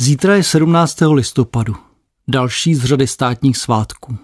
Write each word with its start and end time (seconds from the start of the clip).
Zítra 0.00 0.36
je 0.36 0.44
17. 0.44 0.96
listopadu, 1.12 1.74
další 2.28 2.74
z 2.74 2.84
řady 2.84 3.06
státních 3.06 3.56
svátků. 3.56 4.18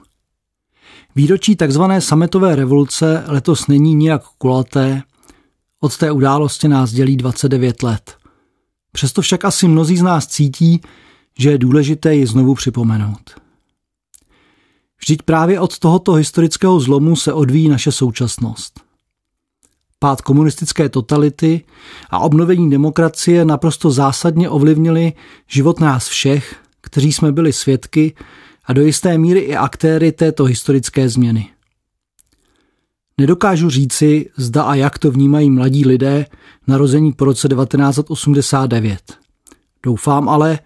Výročí 1.16 1.56
tzv. 1.56 1.82
sametové 1.98 2.56
revoluce 2.56 3.24
letos 3.26 3.66
není 3.66 3.94
nijak 3.94 4.22
kulaté, 4.38 5.02
od 5.80 5.96
té 5.96 6.12
události 6.12 6.68
nás 6.68 6.92
dělí 6.92 7.16
29 7.16 7.82
let. 7.82 8.16
Přesto 8.92 9.22
však 9.22 9.44
asi 9.44 9.68
mnozí 9.68 9.96
z 9.96 10.02
nás 10.02 10.26
cítí, 10.26 10.80
že 11.38 11.50
je 11.50 11.58
důležité 11.58 12.14
ji 12.14 12.26
znovu 12.26 12.54
připomenout. 12.54 13.40
Vždyť 15.00 15.22
právě 15.22 15.60
od 15.60 15.78
tohoto 15.78 16.12
historického 16.12 16.80
zlomu 16.80 17.16
se 17.16 17.32
odvíjí 17.32 17.68
naše 17.68 17.92
současnost. 17.92 18.80
Pád 20.04 20.20
komunistické 20.20 20.88
totality 20.88 21.64
a 22.10 22.18
obnovení 22.18 22.70
demokracie 22.70 23.44
naprosto 23.44 23.90
zásadně 23.90 24.48
ovlivnili 24.48 25.12
život 25.48 25.80
nás 25.80 26.08
všech, 26.08 26.56
kteří 26.80 27.12
jsme 27.12 27.32
byli 27.32 27.52
svědky 27.52 28.14
a 28.64 28.72
do 28.72 28.82
jisté 28.82 29.18
míry 29.18 29.40
i 29.40 29.56
aktéry 29.56 30.12
této 30.12 30.44
historické 30.44 31.08
změny. 31.08 31.50
Nedokážu 33.18 33.70
říci, 33.70 34.30
zda 34.36 34.62
a 34.62 34.74
jak 34.74 34.98
to 34.98 35.10
vnímají 35.10 35.50
mladí 35.50 35.86
lidé 35.86 36.26
narození 36.66 37.12
po 37.12 37.24
roce 37.24 37.48
1989. 37.48 39.00
Doufám 39.82 40.28
ale, 40.28 40.58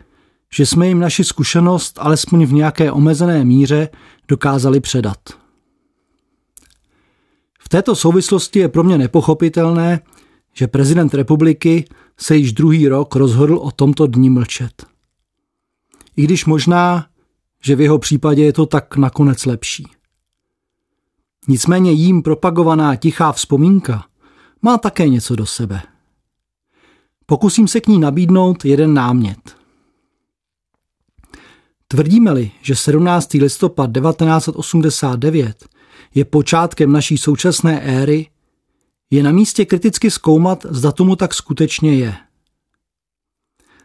že 0.54 0.66
jsme 0.66 0.88
jim 0.88 1.00
naši 1.00 1.24
zkušenost 1.24 1.98
alespoň 2.00 2.46
v 2.46 2.52
nějaké 2.52 2.92
omezené 2.92 3.44
míře 3.44 3.88
dokázali 4.28 4.80
předat. 4.80 5.18
Této 7.68 7.96
souvislosti 7.96 8.58
je 8.58 8.68
pro 8.68 8.84
mě 8.84 8.98
nepochopitelné, 8.98 10.00
že 10.54 10.66
prezident 10.66 11.14
republiky 11.14 11.84
se 12.16 12.36
již 12.36 12.52
druhý 12.52 12.88
rok 12.88 13.16
rozhodl 13.16 13.56
o 13.56 13.70
tomto 13.70 14.06
dní 14.06 14.30
mlčet. 14.30 14.86
I 16.16 16.24
když 16.24 16.44
možná, 16.44 17.06
že 17.62 17.76
v 17.76 17.80
jeho 17.80 17.98
případě 17.98 18.44
je 18.44 18.52
to 18.52 18.66
tak 18.66 18.96
nakonec 18.96 19.46
lepší. 19.46 19.86
Nicméně 21.48 21.92
jím 21.92 22.22
propagovaná 22.22 22.96
tichá 22.96 23.32
vzpomínka 23.32 24.04
má 24.62 24.78
také 24.78 25.08
něco 25.08 25.36
do 25.36 25.46
sebe. 25.46 25.82
Pokusím 27.26 27.68
se 27.68 27.80
k 27.80 27.86
ní 27.86 27.98
nabídnout 27.98 28.64
jeden 28.64 28.94
námět. 28.94 29.56
Tvrdíme-li, 31.88 32.50
že 32.62 32.76
17. 32.76 33.34
listopad 33.34 33.90
1989 33.92 35.77
je 36.14 36.24
počátkem 36.24 36.92
naší 36.92 37.18
současné 37.18 37.80
éry, 37.80 38.26
je 39.10 39.22
na 39.22 39.32
místě 39.32 39.64
kriticky 39.64 40.10
zkoumat, 40.10 40.66
zda 40.70 40.92
tomu 40.92 41.16
tak 41.16 41.34
skutečně 41.34 41.94
je. 41.94 42.14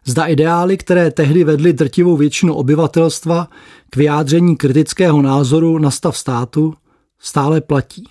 Zda 0.06 0.25
ideály, 0.25 0.78
které 0.78 1.11
tehdy 1.11 1.44
vedly 1.44 1.73
drtivou 1.73 2.17
většinu 2.17 2.53
obyvatelstva 2.53 3.50
k 3.89 3.95
vyjádření 3.95 4.56
kritického 4.56 5.22
názoru 5.22 5.78
na 5.78 5.91
stav 5.91 6.17
státu, 6.17 6.73
stále 7.19 7.61
platí. 7.61 8.03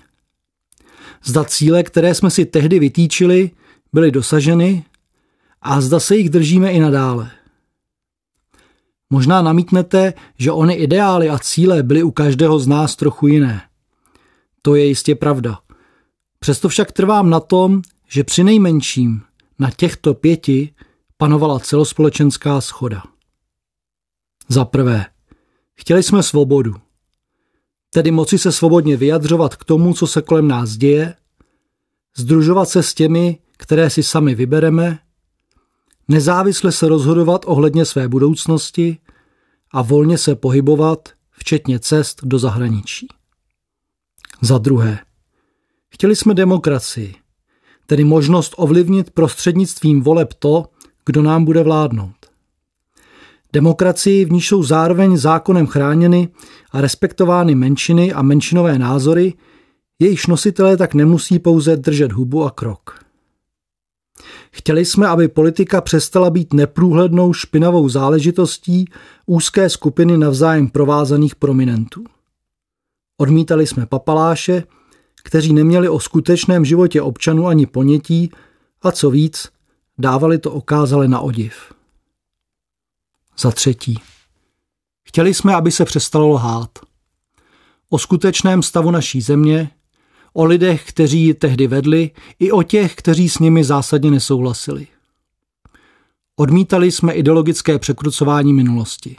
Zda 1.25 1.45
cíle, 1.45 1.83
které 1.83 2.15
jsme 2.15 2.31
si 2.31 2.45
tehdy 2.45 2.79
vytýčili, 2.79 3.51
byly 3.93 4.11
dosaženy 4.11 4.85
a 5.63 5.81
zda 5.81 6.01
se 6.01 6.17
jich 6.17 6.31
držíme 6.31 6.73
i 6.73 6.81
nadále. 6.81 7.31
Možná 9.11 9.43
namítnete, 9.43 10.15
že 10.39 10.53
ony 10.53 10.75
ideály 10.75 11.31
a 11.31 11.39
cíle 11.39 11.83
byly 11.83 12.03
u 12.03 12.11
každého 12.11 12.59
z 12.59 12.67
nás 12.67 12.97
trochu 12.97 13.27
jiné. 13.27 13.63
To 14.63 14.75
je 14.75 14.87
jistě 14.87 15.15
pravda. 15.15 15.59
Přesto 16.39 16.69
však 16.69 16.93
trvám 16.93 17.31
na 17.31 17.41
tom, 17.41 17.83
že 18.09 18.25
při 18.25 18.45
nejmenším 18.45 19.23
na 19.59 19.71
těchto 19.71 20.15
pěti 20.15 20.75
panovala 21.17 21.59
celospolečenská 21.59 22.61
schoda. 22.61 23.03
Za 24.49 24.65
prvé, 24.65 25.07
chtěli 25.75 26.03
jsme 26.03 26.23
svobodu. 26.23 26.75
Tedy 27.91 28.11
moci 28.11 28.39
se 28.39 28.53
svobodně 28.53 28.97
vyjadřovat 28.97 29.57
k 29.57 29.65
tomu, 29.65 29.95
co 29.95 30.07
se 30.07 30.23
kolem 30.23 30.49
nás 30.49 30.77
děje, 30.77 31.15
združovat 32.17 32.69
se 32.69 32.83
s 32.83 32.95
těmi, 32.95 33.39
které 33.57 33.91
si 33.91 34.03
sami 34.03 34.35
vybereme, 34.35 34.99
nezávisle 36.09 36.73
se 36.73 36.89
rozhodovat 36.89 37.45
ohledně 37.47 37.85
své 37.85 38.09
budoucnosti 38.09 38.99
a 39.71 39.83
volně 39.83 40.19
se 40.19 40.35
pohybovat, 40.35 41.09
včetně 41.31 41.79
cest 41.79 42.21
do 42.25 42.39
zahraničí. 42.39 43.09
Za 44.45 44.59
druhé, 44.59 44.99
chtěli 45.89 46.17
jsme 46.17 46.35
demokracii, 46.35 47.15
tedy 47.87 48.05
možnost 48.05 48.55
ovlivnit 48.57 49.11
prostřednictvím 49.11 50.03
voleb 50.03 50.35
to, 50.35 50.65
kdo 51.07 51.23
nám 51.23 51.45
bude 51.45 51.63
vládnout. 51.63 52.17
Demokracii, 53.53 54.25
v 54.25 54.33
níž 54.33 54.49
jsou 54.49 54.63
zároveň 54.63 55.17
zákonem 55.17 55.67
chráněny 55.67 56.29
a 56.71 56.81
respektovány 56.81 57.55
menšiny 57.55 58.13
a 58.13 58.23
menšinové 58.23 58.79
názory, 58.79 59.35
jejichž 59.99 60.27
nositelé 60.27 60.77
tak 60.77 60.95
nemusí 60.95 61.39
pouze 61.39 61.77
držet 61.77 62.13
hubu 62.13 62.45
a 62.45 62.51
krok. 62.51 63.05
Chtěli 64.51 64.85
jsme, 64.85 65.07
aby 65.07 65.29
politika 65.29 65.81
přestala 65.81 66.31
být 66.31 66.53
neprůhlednou 66.53 67.33
špinavou 67.33 67.89
záležitostí 67.89 68.85
úzké 69.27 69.71
skupiny 69.71 70.19
navzájem 70.19 70.69
provázaných 70.69 71.35
prominentů. 71.35 72.05
Odmítali 73.19 73.67
jsme 73.67 73.87
papaláše, 73.87 74.63
kteří 75.25 75.53
neměli 75.53 75.89
o 75.89 76.01
skutečném 76.01 76.65
životě 76.65 77.03
občanů 77.03 77.47
ani 77.47 77.67
ponětí 77.67 78.31
a 78.83 78.93
co 78.93 79.11
víc, 79.11 79.49
dávali 79.99 80.39
to 80.39 80.53
okázale 80.53 81.09
na 81.09 81.21
odiv. 81.21 81.73
Za 83.39 83.51
třetí. 83.51 83.99
Chtěli 85.05 85.35
jsme, 85.35 85.55
aby 85.55 85.71
se 85.71 85.85
přestalo 85.85 86.29
lhát. 86.29 86.71
O 87.89 87.99
skutečném 87.99 88.63
stavu 88.63 88.91
naší 88.91 89.21
země, 89.21 89.71
o 90.33 90.45
lidech, 90.45 90.89
kteří 90.89 91.21
ji 91.21 91.35
tehdy 91.35 91.67
vedli, 91.67 92.11
i 92.39 92.53
o 92.53 92.63
těch, 92.63 92.95
kteří 92.95 93.29
s 93.29 93.39
nimi 93.39 93.65
zásadně 93.65 94.11
nesouhlasili. 94.11 94.87
Odmítali 96.37 96.93
jsme 96.93 97.13
ideologické 97.13 97.79
překrucování 97.79 98.53
minulosti. 98.53 99.17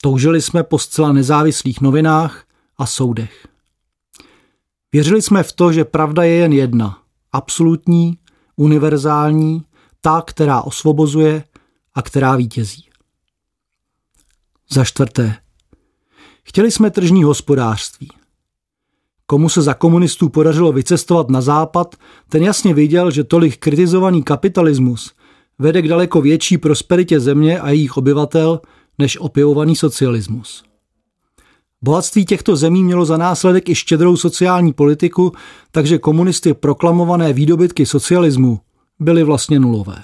Toužili 0.00 0.42
jsme 0.42 0.62
po 0.62 0.78
zcela 0.78 1.12
nezávislých 1.12 1.80
novinách 1.80 2.44
a 2.80 2.86
soudech. 2.86 3.46
Věřili 4.92 5.22
jsme 5.22 5.42
v 5.42 5.52
to, 5.52 5.72
že 5.72 5.84
pravda 5.84 6.22
je 6.22 6.34
jen 6.34 6.52
jedna, 6.52 6.98
absolutní, 7.32 8.18
univerzální, 8.56 9.64
ta, 10.00 10.22
která 10.26 10.62
osvobozuje 10.62 11.44
a 11.94 12.02
která 12.02 12.36
vítězí. 12.36 12.84
Za 14.70 14.84
čtvrté. 14.84 15.36
Chtěli 16.44 16.70
jsme 16.70 16.90
tržní 16.90 17.24
hospodářství. 17.24 18.08
Komu 19.26 19.48
se 19.48 19.62
za 19.62 19.74
komunistů 19.74 20.28
podařilo 20.28 20.72
vycestovat 20.72 21.30
na 21.30 21.40
západ, 21.40 21.94
ten 22.28 22.42
jasně 22.42 22.74
viděl, 22.74 23.10
že 23.10 23.24
tolik 23.24 23.58
kritizovaný 23.58 24.22
kapitalismus 24.22 25.14
vede 25.58 25.82
k 25.82 25.88
daleko 25.88 26.20
větší 26.20 26.58
prosperitě 26.58 27.20
země 27.20 27.60
a 27.60 27.70
jejich 27.70 27.96
obyvatel 27.96 28.60
než 28.98 29.18
opěvovaný 29.20 29.76
socialismus. 29.76 30.69
Bohatství 31.82 32.24
těchto 32.24 32.56
zemí 32.56 32.84
mělo 32.84 33.04
za 33.04 33.16
následek 33.16 33.68
i 33.68 33.74
štědrou 33.74 34.16
sociální 34.16 34.72
politiku, 34.72 35.32
takže 35.70 35.98
komunisty 35.98 36.54
proklamované 36.54 37.32
výdobytky 37.32 37.86
socialismu 37.86 38.60
byly 38.98 39.22
vlastně 39.24 39.60
nulové. 39.60 40.02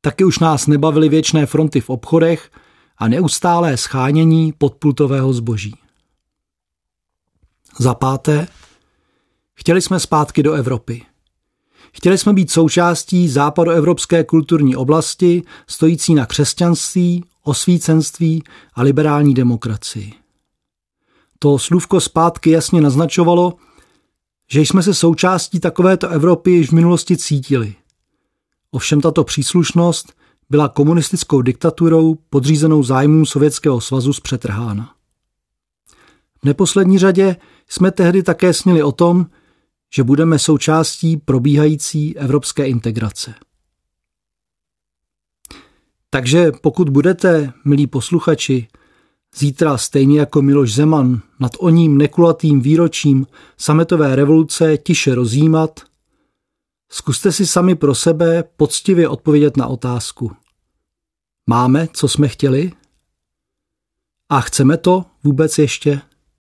Taky 0.00 0.24
už 0.24 0.38
nás 0.38 0.66
nebavily 0.66 1.08
věčné 1.08 1.46
fronty 1.46 1.80
v 1.80 1.90
obchodech 1.90 2.50
a 2.98 3.08
neustálé 3.08 3.76
schánění 3.76 4.52
podpultového 4.58 5.32
zboží. 5.32 5.74
Za 7.78 7.94
páté, 7.94 8.48
chtěli 9.54 9.82
jsme 9.82 10.00
zpátky 10.00 10.42
do 10.42 10.52
Evropy. 10.52 11.02
Chtěli 11.92 12.18
jsme 12.18 12.32
být 12.32 12.50
součástí 12.50 13.28
západoevropské 13.28 14.24
kulturní 14.24 14.76
oblasti, 14.76 15.42
stojící 15.66 16.14
na 16.14 16.26
křesťanství, 16.26 17.24
osvícenství 17.48 18.42
a 18.74 18.82
liberální 18.82 19.34
demokracii. 19.34 20.12
To 21.38 21.58
slůvko 21.58 22.00
zpátky 22.00 22.50
jasně 22.50 22.80
naznačovalo, 22.80 23.54
že 24.50 24.60
jsme 24.60 24.82
se 24.82 24.94
součástí 24.94 25.60
takovéto 25.60 26.08
Evropy 26.08 26.50
již 26.50 26.68
v 26.68 26.72
minulosti 26.72 27.16
cítili. 27.16 27.74
Ovšem 28.70 29.00
tato 29.00 29.24
příslušnost 29.24 30.12
byla 30.50 30.68
komunistickou 30.68 31.42
diktaturou 31.42 32.14
podřízenou 32.30 32.82
zájmům 32.82 33.26
Sovětského 33.26 33.80
svazu 33.80 34.12
zpřetrhána. 34.12 34.94
V 36.42 36.44
neposlední 36.44 36.98
řadě 36.98 37.36
jsme 37.68 37.90
tehdy 37.90 38.22
také 38.22 38.52
snili 38.54 38.82
o 38.82 38.92
tom, 38.92 39.26
že 39.94 40.04
budeme 40.04 40.38
součástí 40.38 41.16
probíhající 41.16 42.16
evropské 42.16 42.66
integrace. 42.66 43.34
Takže 46.10 46.52
pokud 46.52 46.88
budete, 46.88 47.52
milí 47.64 47.86
posluchači, 47.86 48.68
zítra 49.36 49.78
stejně 49.78 50.20
jako 50.20 50.42
Miloš 50.42 50.74
Zeman 50.74 51.20
nad 51.40 51.52
oním 51.58 51.98
nekulatým 51.98 52.60
výročím 52.60 53.26
sametové 53.56 54.16
revoluce 54.16 54.76
tiše 54.76 55.14
rozjímat, 55.14 55.80
zkuste 56.90 57.32
si 57.32 57.46
sami 57.46 57.74
pro 57.74 57.94
sebe 57.94 58.44
poctivě 58.56 59.08
odpovědět 59.08 59.56
na 59.56 59.66
otázku. 59.66 60.36
Máme, 61.46 61.88
co 61.92 62.08
jsme 62.08 62.28
chtěli? 62.28 62.72
A 64.28 64.40
chceme 64.40 64.76
to 64.76 65.04
vůbec 65.24 65.58
ještě? 65.58 66.00